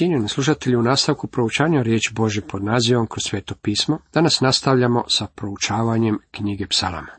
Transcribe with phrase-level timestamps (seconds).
[0.00, 5.26] Cijenjeni slušatelji, u nastavku proučanja riječ Bože pod nazivom kroz sveto pismo, danas nastavljamo sa
[5.26, 7.12] proučavanjem knjige psalama.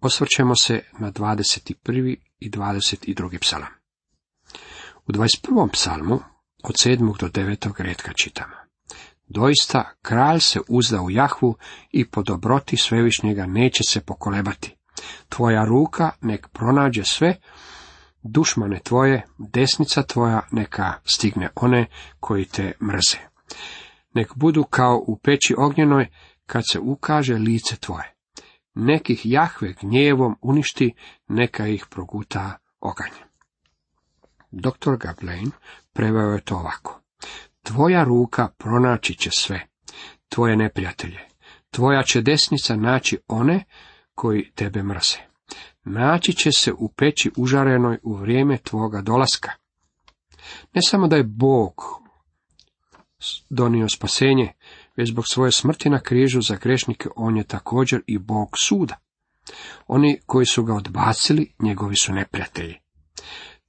[0.00, 2.16] Osvrćemo se na 21.
[2.38, 3.38] i 22.
[3.40, 3.68] psalam.
[5.06, 5.72] U 21.
[5.72, 6.20] psalmu
[6.62, 7.18] od 7.
[7.20, 7.82] do 9.
[7.82, 8.54] redka čitamo.
[9.26, 11.56] Doista, kralj se uzda u Jahvu
[11.90, 14.76] i po dobroti svevišnjega neće se pokolebati.
[15.28, 17.36] Tvoja ruka nek pronađe sve
[18.30, 21.86] dušmane tvoje, desnica tvoja neka stigne one
[22.20, 23.18] koji te mrze.
[24.14, 26.08] Nek budu kao u peći ognjenoj
[26.46, 28.14] kad se ukaže lice tvoje.
[28.74, 30.94] Nekih Jahve gnjevom uništi,
[31.28, 33.22] neka ih proguta oganje.
[34.50, 34.96] Dr.
[34.98, 35.50] Gablein
[35.92, 37.00] preveo je to ovako.
[37.62, 39.66] Tvoja ruka pronaći će sve,
[40.28, 41.20] tvoje neprijatelje.
[41.70, 43.64] Tvoja će desnica naći one
[44.14, 45.27] koji tebe mrze
[45.84, 49.50] naći će se u peći užarenoj u vrijeme tvoga dolaska.
[50.74, 51.72] Ne samo da je Bog
[53.50, 54.52] donio spasenje,
[54.96, 58.96] već zbog svoje smrti na križu za grešnike on je također i Bog suda.
[59.86, 62.74] Oni koji su ga odbacili, njegovi su neprijatelji.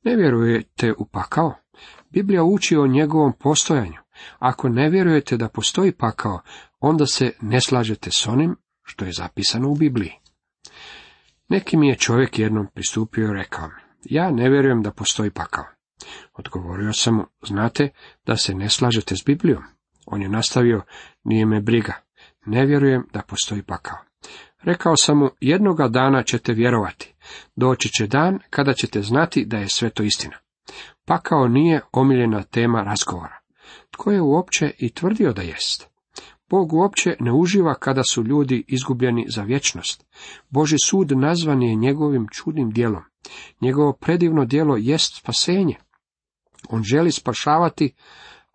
[0.04, 1.54] Ne vjerujete u pakao?
[2.10, 3.98] Biblija uči o njegovom postojanju.
[4.40, 6.40] Ako ne vjerujete da postoji pakao,
[6.80, 10.12] onda se ne slažete s onim što je zapisano u Bibliji.
[11.50, 13.70] Neki mi je čovjek jednom pristupio i rekao,
[14.04, 15.66] ja ne vjerujem da postoji pakao.
[16.34, 17.90] Odgovorio sam mu, znate
[18.26, 19.64] da se ne slažete s Biblijom.
[20.06, 20.82] On je nastavio,
[21.24, 21.94] nije me briga,
[22.46, 23.98] ne vjerujem da postoji pakao.
[24.62, 27.16] Rekao sam mu, jednoga dana ćete vjerovati.
[27.56, 30.38] Doći će dan kada ćete znati da je sve to istina.
[31.06, 33.40] Pakao nije omiljena tema razgovora.
[33.92, 35.89] Tko je uopće i tvrdio da jest?
[36.50, 40.06] Bog uopće ne uživa kada su ljudi izgubljeni za vječnost.
[40.50, 43.04] Boži sud nazvan je njegovim čudnim djelom.
[43.62, 45.76] Njegovo predivno djelo jest spasenje.
[46.70, 47.94] On želi spašavati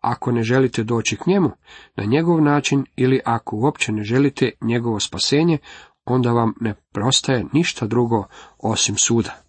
[0.00, 1.50] ako ne želite doći k njemu
[1.96, 5.58] na njegov način ili ako uopće ne želite njegovo spasenje,
[6.04, 8.24] onda vam ne prostaje ništa drugo
[8.58, 9.42] osim suda.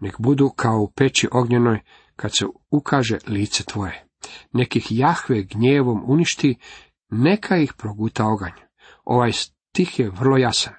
[0.00, 1.80] Nek budu kao u peći ognjenoj
[2.16, 4.06] kad se ukaže lice tvoje.
[4.52, 6.56] Nekih Jahve gnjevom uništi
[7.08, 8.52] neka ih proguta oganj.
[9.04, 10.74] Ovaj stih je vrlo jasan.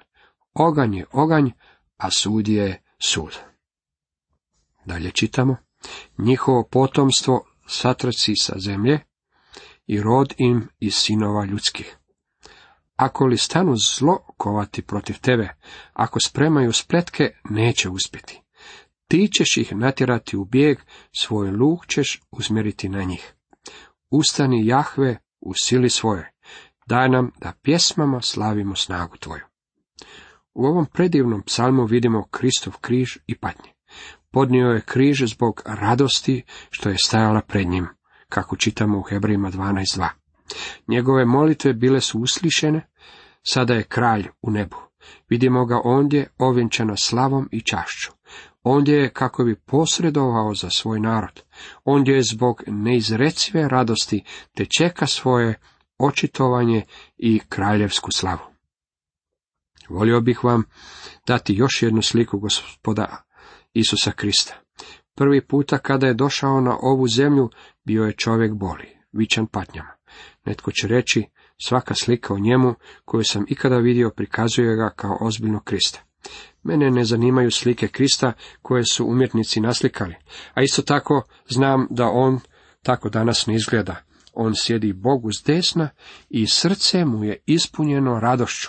[0.54, 1.50] Oganj je oganj,
[1.96, 3.38] a sud je sud.
[4.84, 5.56] Dalje čitamo.
[6.18, 9.00] Njihovo potomstvo satraci sa zemlje
[9.86, 11.96] i rod im iz sinova ljudskih.
[12.96, 15.54] Ako li stanu zlo kovati protiv tebe,
[15.92, 18.42] ako spremaju spletke, neće uspjeti.
[19.08, 20.78] Ti ćeš ih natjerati u bijeg,
[21.18, 23.34] svoj luk ćeš usmjeriti na njih.
[24.10, 26.32] Ustani Jahve u sili svoje.
[26.86, 29.42] Daj nam da pjesmama slavimo snagu tvoju.
[30.54, 33.70] U ovom predivnom psalmu vidimo Kristov križ i patnje.
[34.30, 37.86] Podnio je križ zbog radosti što je stajala pred njim,
[38.28, 40.08] kako čitamo u Hebrejima 12.2.
[40.88, 42.88] Njegove molitve bile su uslišene,
[43.42, 44.76] sada je kralj u nebu.
[45.28, 48.17] Vidimo ga ondje ovjenčano slavom i čašću.
[48.70, 51.42] Ondje je kako bi posredovao za svoj narod.
[51.84, 54.24] Ondje je zbog neizrecive radosti
[54.54, 55.60] te čeka svoje
[55.98, 56.82] očitovanje
[57.16, 58.40] i kraljevsku slavu.
[59.88, 60.64] Volio bih vam
[61.26, 63.24] dati još jednu sliku gospoda
[63.72, 64.54] Isusa Krista.
[65.14, 67.50] Prvi puta kada je došao na ovu zemlju,
[67.84, 69.92] bio je čovjek boli, vičan patnjama.
[70.44, 71.24] Netko će reći,
[71.62, 72.74] svaka slika o njemu
[73.04, 76.08] koju sam ikada vidio prikazuje ga kao ozbiljno Krista.
[76.68, 80.14] Mene ne zanimaju slike Krista koje su umjetnici naslikali,
[80.54, 82.40] a isto tako znam da on
[82.82, 83.96] tako danas ne izgleda.
[84.32, 85.88] On sjedi Bogu s desna
[86.30, 88.68] i srce mu je ispunjeno radošću.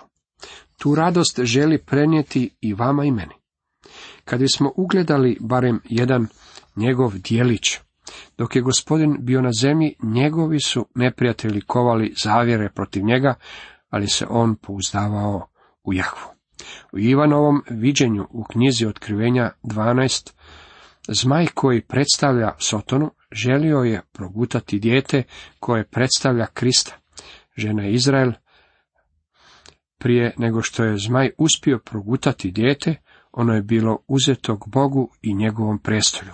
[0.77, 3.33] Tu radost želi prenijeti i vama i meni.
[4.25, 6.27] Kad bismo ugledali barem jedan
[6.75, 7.77] njegov dijelić,
[8.38, 13.35] dok je gospodin bio na zemlji, njegovi su neprijatelji kovali zavjere protiv njega,
[13.89, 15.47] ali se on pouzdavao
[15.83, 16.38] u Jahvu.
[16.91, 20.31] U Ivanovom viđenju u knjizi Otkrivenja 12,
[21.07, 25.23] zmaj koji predstavlja Sotonu, želio je progutati dijete
[25.59, 26.95] koje predstavlja Krista.
[27.57, 28.31] Žena Izrael,
[29.97, 32.95] prije nego što je zmaj uspio progutati dijete,
[33.31, 36.33] ono je bilo uzetog Bogu i njegovom prestolju.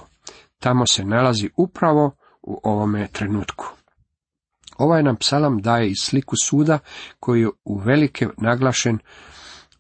[0.60, 2.12] Tamo se nalazi upravo
[2.42, 3.66] u ovome trenutku.
[4.78, 6.80] Ovaj nam psalam daje i sliku suda
[7.20, 9.00] koji je u velike naglašen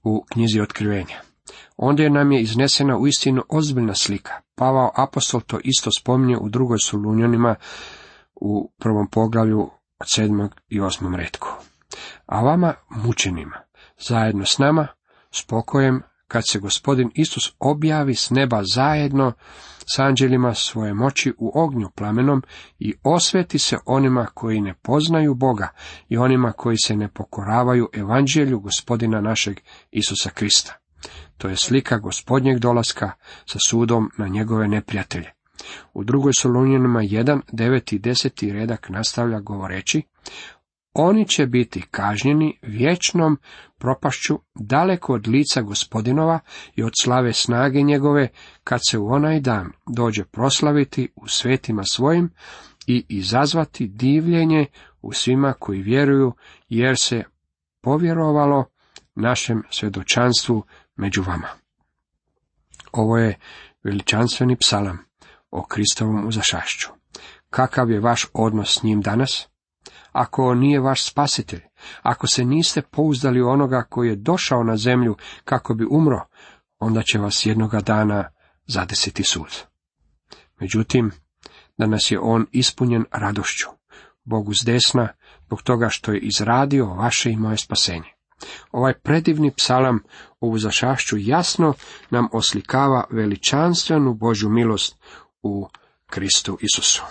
[0.06, 1.22] u knjizi otkrivenja.
[1.78, 4.34] Ondje nam je iznesena uistinu ozbiljna slika.
[4.56, 7.56] Pavao apostol to isto spominje u drugoj Solunjanima
[8.36, 9.62] u prvom poglavlju
[10.00, 11.48] od sedmog i osmom redku.
[12.25, 13.62] A vama mučenima,
[14.00, 14.88] zajedno s nama,
[15.31, 19.33] s pokojem, kad se gospodin Isus objavi s neba zajedno
[19.95, 22.44] s anđelima svoje moći u ognju plamenom
[22.80, 25.69] i osveti se onima koji ne poznaju Boga
[26.10, 29.60] i onima koji se ne pokoravaju evanđelju gospodina našeg
[29.92, 30.74] Isusa Krista.
[31.38, 33.12] To je slika gospodnjeg dolaska
[33.45, 35.31] sa sudom na njegove neprijatelje.
[35.94, 40.01] U drugoj Solunjanima 1, 9 i 10 redak nastavlja govoreći,
[40.95, 43.38] oni će biti kažnjeni vječnom
[43.77, 46.39] propašću daleko od lica gospodinova
[46.75, 48.27] i od slave snage njegove,
[48.63, 52.30] kad se u onaj dan dođe proslaviti u svetima svojim
[52.88, 54.65] i izazvati divljenje
[55.01, 56.33] u svima koji vjeruju,
[56.69, 57.24] jer se
[57.81, 58.65] povjerovalo
[59.15, 60.63] našem svjedočanstvu
[60.95, 61.48] među vama.
[62.91, 63.39] Ovo je
[63.83, 65.00] veličanstveni psalam
[65.51, 66.89] o Kristovom uzašašću.
[67.50, 69.48] Kakav je vaš odnos s njim danas?
[70.15, 71.62] Ako nije vaš spasitelj,
[72.01, 76.25] ako se niste pouzdali onoga koji je došao na zemlju kako bi umro,
[76.79, 78.29] onda će vas jednoga dana
[78.67, 79.63] zadesiti sud.
[80.59, 81.12] Međutim,
[81.77, 83.67] danas je on ispunjen radošću,
[84.23, 85.07] Bogu s desna,
[85.45, 88.09] zbog toga što je izradio vaše i moje spasenje.
[88.71, 90.00] Ovaj predivni psalam
[90.39, 91.73] o uzašašću jasno
[92.09, 94.97] nam oslikava veličanstvenu Božju milost
[95.41, 95.67] u
[96.06, 97.03] Kristu Isusu.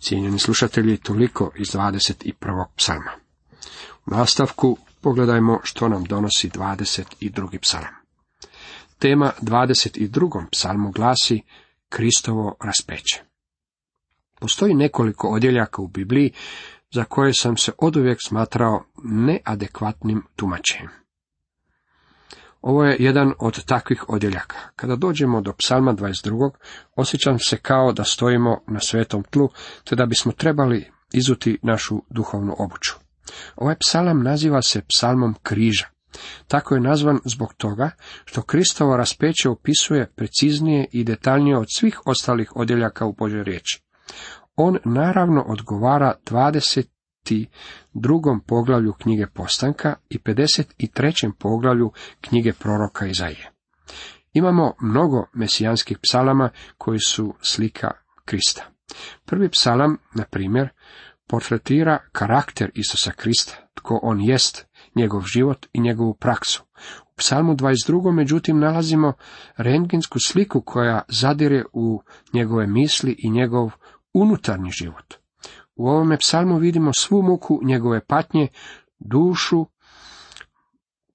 [0.00, 2.64] Cijenjeni slušatelji, toliko iz 21.
[2.76, 3.10] psalma.
[4.06, 7.58] U nastavku pogledajmo što nam donosi 22.
[7.58, 7.94] psalam.
[8.98, 10.44] Tema 22.
[10.52, 11.42] psalmu glasi
[11.88, 13.22] Kristovo raspeće.
[14.40, 16.32] Postoji nekoliko odjeljaka u Bibliji
[16.90, 21.05] za koje sam se oduvijek smatrao neadekvatnim tumačenjem.
[22.66, 24.56] Ovo je jedan od takvih odjeljaka.
[24.76, 26.50] Kada dođemo do psalma 22.
[26.96, 29.48] osjećam se kao da stojimo na svetom tlu,
[29.84, 32.92] te da bismo trebali izuti našu duhovnu obuću.
[33.56, 35.86] Ovaj psalam naziva se psalmom križa.
[36.48, 37.90] Tako je nazvan zbog toga
[38.24, 43.82] što Kristovo raspeće opisuje preciznije i detaljnije od svih ostalih odjeljaka u Božoj riječi.
[44.56, 46.86] On naravno odgovara 20.
[47.92, 51.32] drugom poglavlju knjige Postanka i 53.
[51.38, 53.50] poglavlju knjige proroka Izaije.
[54.32, 57.90] Imamo mnogo mesijanskih psalama koji su slika
[58.24, 58.64] Krista.
[59.24, 60.68] Prvi psalam, na primjer,
[61.26, 66.62] portretira karakter Isusa Krista, tko on jest, njegov život i njegovu praksu.
[67.02, 68.12] U psalmu 22.
[68.12, 69.12] međutim nalazimo
[69.56, 72.02] rengensku sliku koja zadire u
[72.32, 73.70] njegove misli i njegov
[74.14, 75.14] unutarnji život.
[75.76, 78.48] U ovome psalmu vidimo svu muku njegove patnje,
[78.98, 79.66] dušu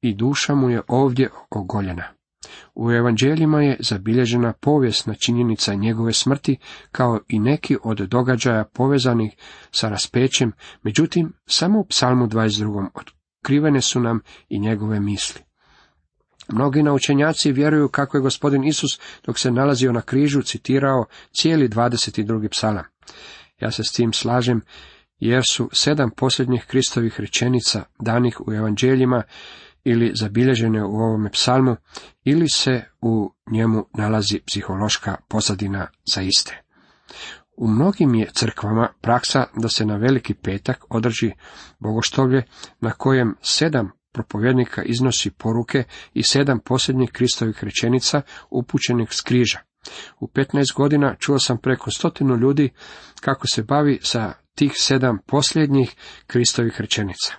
[0.01, 2.03] i duša mu je ovdje ogoljena.
[2.75, 6.57] U evanđeljima je zabilježena povijesna činjenica njegove smrti,
[6.91, 9.35] kao i neki od događaja povezanih
[9.71, 10.51] sa raspećem,
[10.83, 12.87] međutim, samo u psalmu 22.
[12.93, 14.19] otkrivene su nam
[14.49, 15.41] i njegove misli.
[16.47, 22.49] Mnogi naučenjaci vjeruju kako je gospodin Isus, dok se nalazio na križu, citirao cijeli 22.
[22.49, 22.85] psalam.
[23.61, 24.61] Ja se s tim slažem,
[25.19, 29.23] jer su sedam posljednjih Kristovih rečenica danih u evanđeljima
[29.83, 31.75] ili zabilježene u ovome psalmu,
[32.23, 36.61] ili se u njemu nalazi psihološka pozadina za iste.
[37.57, 41.31] U mnogim je crkvama praksa da se na veliki petak održi
[41.79, 42.43] bogoštovlje
[42.79, 45.83] na kojem sedam propovjednika iznosi poruke
[46.13, 49.59] i sedam posljednjih Kristovih rečenica upućenih s križa.
[50.19, 52.69] U 15 godina čuo sam preko stotinu ljudi
[53.21, 55.95] kako se bavi sa tih sedam posljednjih
[56.27, 57.33] Kristovih rečenica.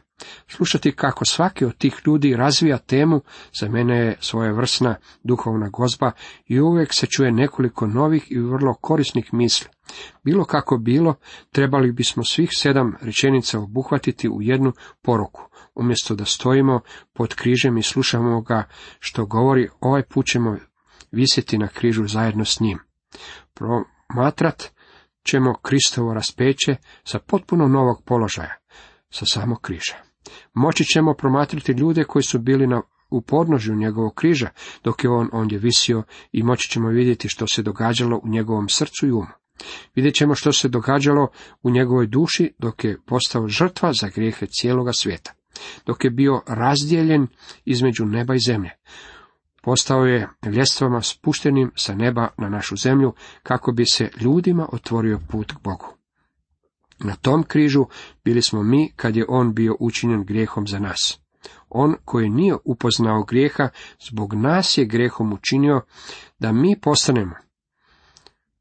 [0.49, 3.21] Slušati kako svaki od tih ljudi razvija temu,
[3.61, 6.11] za mene je svoje vrsna duhovna gozba
[6.47, 9.69] i uvijek se čuje nekoliko novih i vrlo korisnih misli.
[10.25, 11.15] Bilo kako bilo,
[11.51, 14.73] trebali bismo svih sedam rečenica obuhvatiti u jednu
[15.03, 15.43] poruku.
[15.75, 16.81] Umjesto da stojimo
[17.13, 18.69] pod križem i slušamo ga
[18.99, 20.57] što govori, ovaj put ćemo
[21.13, 22.79] visiti na križu zajedno s njim.
[23.55, 24.73] Promatrat
[25.27, 28.57] ćemo Kristovo raspeće sa potpuno novog položaja,
[29.11, 29.95] sa samog križa.
[30.55, 34.49] Moći ćemo promatrati ljude koji su bili na, u podnožju njegovog križa,
[34.85, 36.03] dok je on ondje visio
[36.33, 39.33] i moći ćemo vidjeti što se događalo u njegovom srcu i umu.
[39.95, 41.29] Vidjet ćemo što se događalo
[41.63, 45.33] u njegovoj duši dok je postao žrtva za grijehe cijeloga svijeta,
[45.87, 47.27] dok je bio razdijeljen
[47.65, 48.71] između neba i zemlje.
[49.65, 55.53] Postao je ljestvama spuštenim sa neba na našu zemlju kako bi se ljudima otvorio put
[55.53, 55.87] k Bogu.
[56.99, 57.87] Na tom križu
[58.25, 61.19] bili smo mi kad je on bio učinjen grijehom za nas.
[61.69, 63.69] On koji nije upoznao grijeha,
[64.01, 65.81] zbog nas je grehom učinio
[66.39, 67.35] da mi postanemo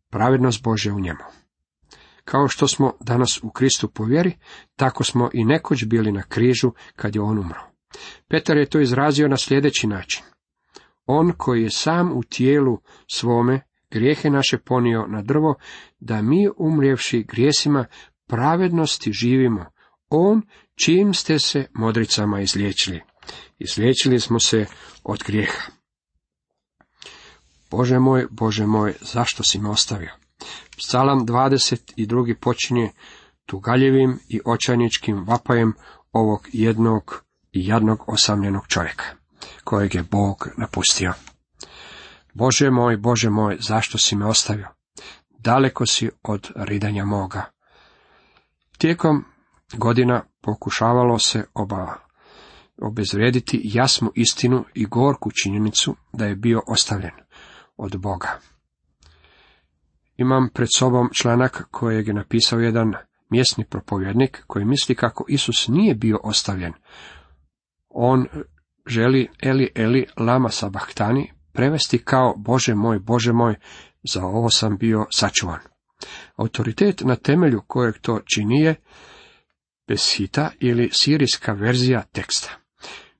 [0.10, 1.24] pravednost Bože u njemu.
[2.26, 4.38] Kao što smo danas u Kristu povjeri,
[4.76, 7.62] tako smo i nekoć bili na križu kad je on umro.
[8.28, 10.24] Petar je to izrazio na sljedeći način.
[11.14, 12.78] On koji je sam u tijelu
[13.08, 15.56] svome grijehe naše ponio na drvo,
[16.00, 17.86] da mi umrijevši grijesima
[18.28, 19.66] pravednosti živimo.
[20.10, 20.42] On
[20.76, 23.02] čim ste se modricama izliječili.
[23.60, 24.66] Izliječili smo se
[25.04, 25.72] od grijeha.
[27.72, 30.12] Bože moj, Bože moj, zašto si me ostavio?
[30.78, 32.36] Psalam 22.
[32.36, 32.92] počinje
[33.46, 35.74] tugaljevim i očajničkim vapajem
[36.12, 39.06] ovog jednog i jadnog osamljenog čovjeka,
[39.64, 41.14] kojeg je Bog napustio.
[42.34, 44.68] Bože moj, Bože moj, zašto si me ostavio?
[45.30, 47.44] Daleko si od ridanja moga.
[48.78, 49.26] Tijekom
[49.74, 51.96] godina pokušavalo se oba
[52.82, 57.12] obezvrijediti jasnu istinu i gorku činjenicu da je bio ostavljen
[57.78, 58.40] od Boga.
[60.18, 62.94] Imam pred sobom članak kojeg je napisao jedan
[63.30, 66.74] mjesni propovjednik koji misli kako Isus nije bio ostavljen.
[67.90, 68.28] On
[68.88, 73.56] želi Eli Eli lama sabahtani prevesti kao Bože moj, Bože moj,
[74.04, 75.60] za ovo sam bio sačuvan.
[76.36, 78.76] Autoritet na temelju kojeg to čini je
[79.88, 82.50] Beshita ili sirijska verzija teksta.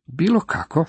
[0.06, 0.86] Bilo kako,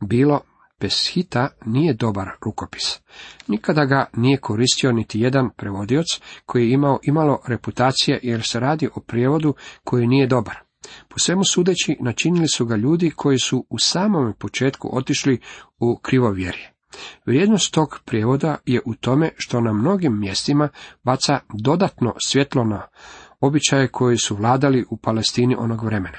[0.00, 0.40] bilo
[0.80, 3.00] Beshita nije dobar rukopis.
[3.48, 6.06] Nikada ga nije koristio niti jedan prevodioc
[6.46, 9.54] koji je imao imalo reputacije jer se radi o prijevodu
[9.84, 10.65] koji nije dobar.
[11.08, 15.40] Po svemu sudeći načinili su ga ljudi koji su u samom početku otišli
[15.78, 16.72] u krivovjerje.
[17.26, 20.68] Vrijednost tog prijevoda je u tome što na mnogim mjestima
[21.02, 22.82] baca dodatno svjetlo na
[23.40, 26.18] običaje koji su vladali u Palestini onog vremena.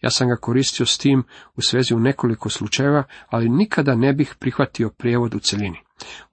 [0.00, 1.24] Ja sam ga koristio s tim
[1.54, 5.78] u svezi u nekoliko slučajeva, ali nikada ne bih prihvatio prijevod u celini.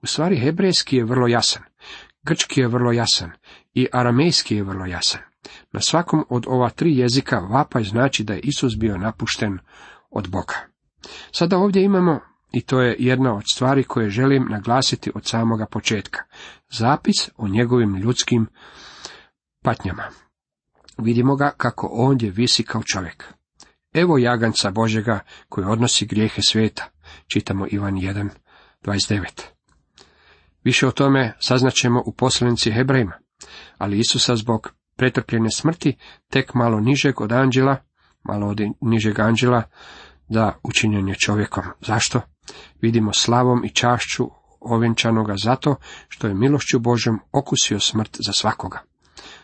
[0.02, 1.64] U stvari hebrejski je vrlo jasan,
[2.24, 3.32] grčki je vrlo jasan
[3.74, 5.33] i aramejski je vrlo jasan.
[5.72, 9.58] Na svakom od ova tri jezika vapaj znači da je Isus bio napušten
[10.10, 10.56] od Boga.
[11.32, 12.20] Sada ovdje imamo,
[12.52, 16.24] i to je jedna od stvari koje želim naglasiti od samoga početka,
[16.70, 18.48] zapis o njegovim ljudskim
[19.64, 20.04] patnjama.
[20.98, 23.34] Vidimo ga kako ondje visi kao čovjek.
[23.94, 25.20] Evo jaganca Božega
[25.50, 26.86] koji odnosi grijehe svijeta.
[27.28, 28.30] Čitamo Ivan 1,
[28.84, 29.44] 29.
[30.64, 33.14] Više o tome saznaćemo u poslanici Hebrejima,
[33.78, 35.98] ali Isusa zbog pretrpljene smrti
[36.30, 37.78] tek malo nižeg od anđela,
[38.24, 39.64] malo od nižeg anđela,
[40.30, 41.64] da učinjen je čovjekom.
[41.82, 42.22] Zašto?
[42.82, 45.76] Vidimo slavom i čašću ovjenčanoga zato
[46.08, 48.82] što je milošću Božom okusio smrt za svakoga.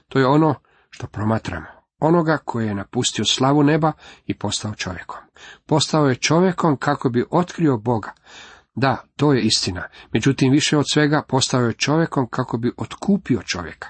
[0.07, 0.55] To je ono
[0.89, 1.67] što promatramo.
[1.99, 3.91] Onoga koji je napustio slavu neba
[4.25, 5.19] i postao čovjekom.
[5.65, 8.11] Postao je čovjekom kako bi otkrio Boga.
[8.75, 9.83] Da, to je istina.
[10.13, 13.89] Međutim, više od svega postao je čovjekom kako bi otkupio čovjeka.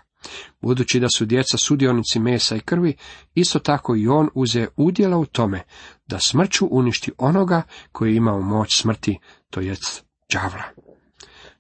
[0.61, 2.95] Budući da su djeca sudionici mesa i krvi,
[3.33, 5.63] isto tako i on uze udjela u tome
[6.07, 7.61] da smrću uništi onoga
[7.91, 10.63] koji je imao moć smrti, to jest đavla.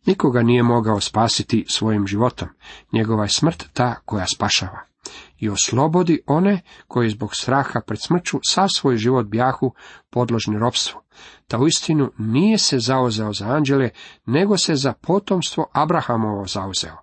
[0.05, 2.47] Nikoga nije mogao spasiti svojim životom,
[2.91, 4.89] njegova je smrt ta koja spašava
[5.39, 9.73] i oslobodi one koji zbog straha pred smrću sav svoj život bjahu
[10.09, 11.01] podložni ropstvu.
[11.47, 13.89] Ta uistinu nije se zauzeo za anđele,
[14.25, 16.97] nego se za potomstvo Abrahamovo zauzeo,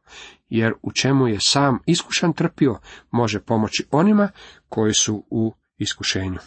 [0.49, 2.79] jer u čemu je sam iskušan trpio,
[3.11, 4.29] može pomoći onima
[4.69, 6.39] koji su u iskušenju.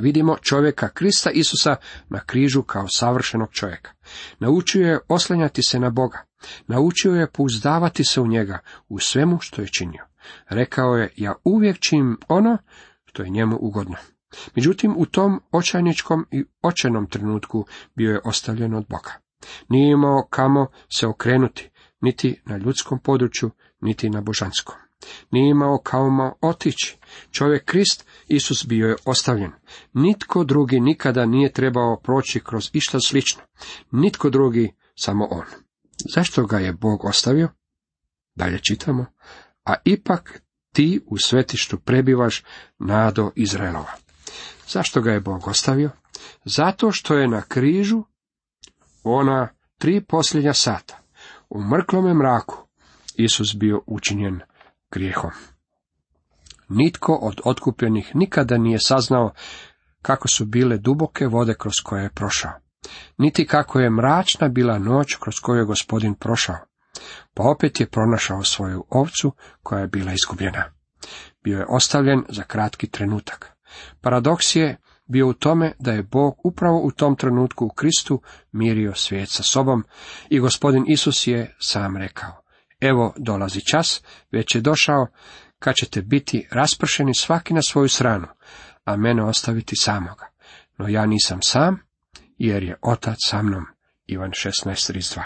[0.00, 1.76] Vidimo čovjeka Krista Isusa
[2.08, 3.90] na križu kao savršenog čovjeka.
[4.38, 6.24] Naučio je oslanjati se na Boga.
[6.66, 10.06] Naučio je pouzdavati se u njega u svemu što je činio.
[10.48, 12.58] Rekao je, ja uvijek činim ono
[13.04, 13.96] što je njemu ugodno.
[14.56, 19.12] Međutim, u tom očajničkom i očenom trenutku bio je ostavljen od Boga.
[19.68, 21.70] Nije imao kamo se okrenuti,
[22.02, 24.74] niti na ljudskom području, niti na božanskom.
[25.30, 26.98] Nije imao kamo otići.
[27.30, 29.52] Čovjek Krist, Isus bio je ostavljen.
[29.92, 33.42] Nitko drugi nikada nije trebao proći kroz išta slično.
[33.90, 35.44] Nitko drugi, samo on.
[36.14, 37.48] Zašto ga je Bog ostavio?
[38.34, 39.06] Dalje čitamo
[39.64, 40.42] a ipak
[40.72, 42.44] ti u svetištu prebivaš
[42.78, 43.92] nado Izraelova.
[44.68, 45.90] Zašto ga je Bog ostavio?
[46.44, 48.02] Zato što je na križu
[49.02, 51.01] ona tri posljednja sata,
[51.54, 52.56] u mrklome mraku,
[53.16, 54.40] Isus bio učinjen
[54.90, 55.30] grijehom.
[56.68, 59.32] Nitko od otkupljenih nikada nije saznao
[60.02, 62.52] kako su bile duboke vode kroz koje je prošao,
[63.18, 66.58] niti kako je mračna bila noć kroz koju je gospodin prošao
[67.34, 69.32] pa opet je pronašao svoju ovcu
[69.62, 70.64] koja je bila izgubljena.
[71.44, 73.56] Bio je ostavljen za kratki trenutak.
[74.00, 74.76] Paradoks je
[75.12, 79.42] bio u tome da je Bog upravo u tom trenutku u Kristu mirio svijet sa
[79.42, 79.84] sobom
[80.28, 82.42] i gospodin Isus je sam rekao,
[82.80, 85.06] evo dolazi čas, već je došao,
[85.58, 88.26] kad ćete biti raspršeni svaki na svoju stranu,
[88.84, 90.26] a mene ostaviti samoga.
[90.78, 91.78] No ja nisam sam,
[92.38, 93.64] jer je otac sa mnom.
[94.06, 95.22] Ivan 16.32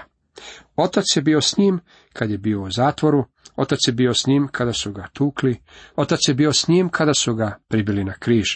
[0.76, 1.80] Otac je bio s njim
[2.12, 3.24] kad je bio u zatvoru,
[3.56, 5.62] otac je bio s njim kada su ga tukli,
[5.96, 8.46] otac je bio s njim kada su ga pribili na križ.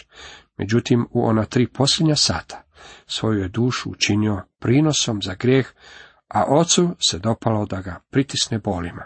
[0.61, 2.63] Međutim, u ona tri posljednja sata
[3.07, 5.67] svoju je dušu učinio prinosom za grijeh,
[6.27, 9.05] a ocu se dopalo da ga pritisne bolima.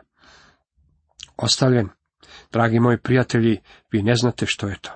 [1.38, 1.90] Ostavljen,
[2.52, 4.92] dragi moji prijatelji, vi ne znate što je to.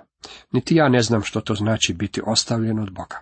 [0.52, 3.18] Niti ja ne znam što to znači biti ostavljen od Boga.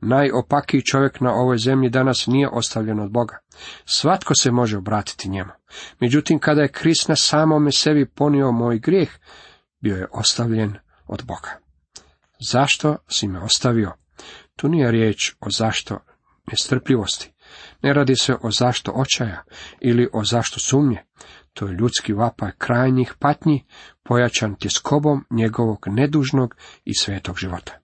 [0.00, 3.38] Najopakiji čovjek na ovoj zemlji danas nije ostavljen od Boga.
[3.84, 5.50] Svatko se može obratiti njemu.
[6.00, 9.10] Međutim, kada je Krist na samome sebi ponio moj grijeh,
[9.80, 10.74] bio je ostavljen
[11.06, 11.65] od Boga.
[12.40, 13.92] Zašto si me ostavio?
[14.56, 15.98] Tu nije riječ o zašto
[16.50, 17.32] nestrpljivosti.
[17.82, 19.42] Ne radi se o zašto očaja
[19.80, 21.04] ili o zašto sumnje.
[21.52, 23.64] To je ljudski vapaj krajnjih patnji,
[24.02, 27.78] pojačan tjeskobom njegovog nedužnog i svetog života.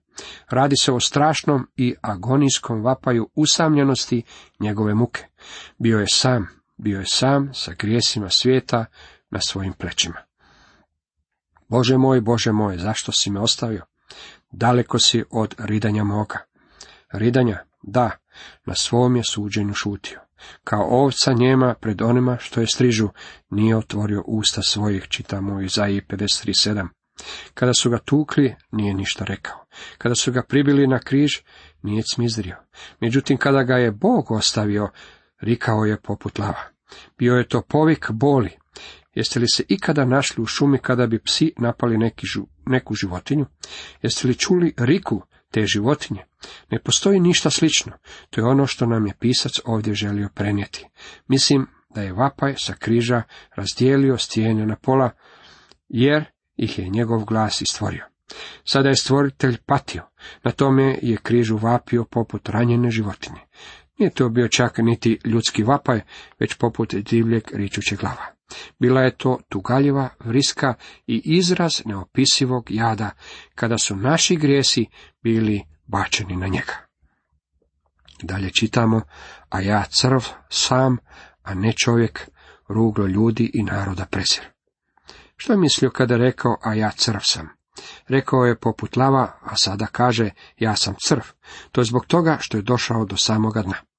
[0.49, 4.23] Radi se o strašnom i agonijskom vapaju usamljenosti
[4.59, 5.25] njegove muke.
[5.77, 8.85] Bio je sam, bio je sam sa grijesima svijeta
[9.29, 10.17] na svojim plećima.
[11.67, 13.85] Bože moj, Bože moj, zašto si me ostavio?
[14.53, 16.37] Daleko si od ridanja moga.
[17.11, 18.11] Ridanja, da,
[18.65, 20.19] na svom je suđenju šutio.
[20.63, 23.09] Kao ovca njema pred onima što je strižu,
[23.49, 26.87] nije otvorio usta svojih, čitamo Izaiji 53.7.
[27.53, 29.65] Kada su ga tukli, nije ništa rekao.
[29.97, 31.31] Kada su ga pribili na križ,
[31.81, 32.55] nije cmizdrio.
[32.99, 34.89] Međutim, kada ga je Bog ostavio,
[35.41, 36.63] rikao je poput lava.
[37.17, 38.49] Bio je to povik boli.
[39.13, 42.27] Jeste li se ikada našli u šumi kada bi psi napali neki
[42.65, 43.45] neku životinju?
[44.01, 46.25] Jeste li čuli riku te životinje?
[46.71, 47.91] Ne postoji ništa slično.
[48.29, 50.87] To je ono što nam je pisac ovdje želio prenijeti.
[51.27, 53.23] Mislim da je vapaj sa križa
[53.55, 55.09] razdijelio stijene na pola,
[55.89, 58.05] jer ih je njegov glas istvorio.
[58.65, 60.03] Sada je stvoritelj patio,
[60.43, 63.39] na tome je križu vapio poput ranjene životinje.
[63.99, 66.01] Nije to bio čak niti ljudski vapaj,
[66.39, 68.25] već poput divljeg ričućeg glava.
[68.79, 70.73] Bila je to tugaljiva, vriska
[71.07, 73.09] i izraz neopisivog jada,
[73.55, 74.85] kada su naši grijesi
[75.21, 76.73] bili bačeni na njega.
[78.23, 79.01] Dalje čitamo,
[79.49, 80.97] a ja crv sam,
[81.43, 82.29] a ne čovjek,
[82.67, 84.43] ruglo ljudi i naroda presir.
[85.35, 87.49] Što je mislio kada rekao, a ja crv sam?
[88.07, 91.21] Rekao je poput lava, a sada kaže, ja sam crv.
[91.71, 93.92] To je zbog toga što je došao do samoga dna.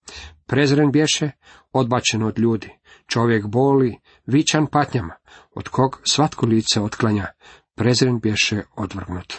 [0.46, 1.30] Prezren bješe,
[1.72, 2.70] odbačen od ljudi.
[3.06, 5.14] Čovjek boli, vičan patnjama,
[5.54, 7.26] od kog svatko lice otklanja.
[7.74, 9.34] Prezren bješe odvrgnut.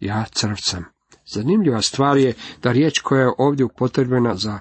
[0.00, 0.84] Ja crv sam.
[1.26, 4.58] Zanimljiva stvar je da riječ koja je ovdje upotrebljena za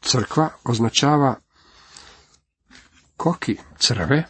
[0.00, 1.34] crkva označava
[3.16, 4.24] koki crve,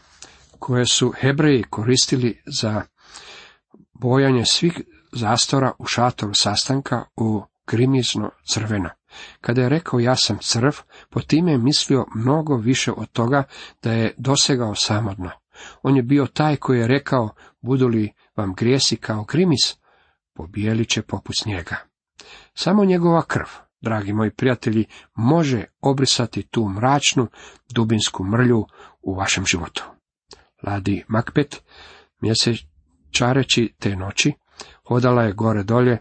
[0.59, 2.83] koje su Hebreji koristili za
[3.92, 4.81] bojanje svih
[5.12, 8.90] zastora u šatoru sastanka u krimizno crveno.
[9.40, 10.72] Kada je rekao ja sam crv,
[11.11, 13.42] po time je mislio mnogo više od toga
[13.83, 15.31] da je dosegao samodno.
[15.83, 19.76] On je bio taj koji je rekao, budu li vam grijesi kao krimis,
[20.35, 21.76] pobijeli će poput snijega.
[22.54, 23.46] Samo njegova krv,
[23.81, 27.26] dragi moji prijatelji, može obrisati tu mračnu,
[27.68, 28.66] dubinsku mrlju
[29.02, 29.85] u vašem životu.
[30.62, 31.62] Ladi Makpet,
[32.20, 34.33] mjesečareći te noći,
[34.85, 35.98] hodala je gore dolje,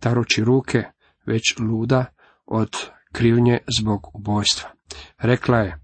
[0.00, 0.84] tarući ruke,
[1.26, 2.04] već luda
[2.46, 2.76] od
[3.12, 4.70] krivnje zbog ubojstva.
[5.18, 5.80] Rekla je,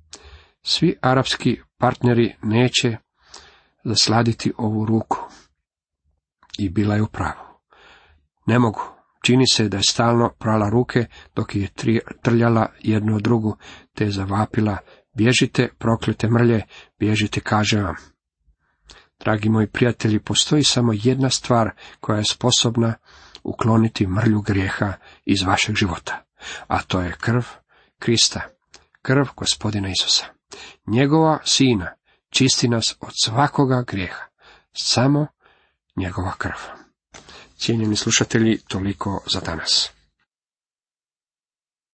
[0.62, 2.96] svi arapski partneri neće
[3.85, 5.18] zasladiti ovu ruku.
[6.59, 7.44] I bila je u pravu.
[8.46, 8.81] Ne mogu.
[9.25, 11.68] Čini se da je stalno prala ruke dok je
[12.22, 13.57] trljala jednu od drugu,
[13.94, 14.79] te je zavapila,
[15.12, 16.62] bježite, proklete mrlje,
[16.98, 17.94] bježite, kaže vam.
[19.20, 21.70] Dragi moji prijatelji, postoji samo jedna stvar
[22.01, 22.94] koja je sposobna
[23.44, 24.92] ukloniti mrlju grijeha
[25.24, 26.24] iz vašeg života,
[26.66, 27.42] a to je krv
[27.98, 28.40] Krista,
[29.02, 30.24] krv gospodina Isusa.
[30.87, 31.94] Njegova sina
[32.31, 34.24] čisti nas od svakoga grijeha,
[34.72, 35.26] samo
[35.96, 36.83] njegova krv.
[37.57, 39.90] Cijenjeni slušatelji, toliko za danas.